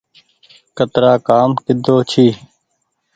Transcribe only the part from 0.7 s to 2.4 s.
ڪترآ ڪآم ڪيۮو ڇي۔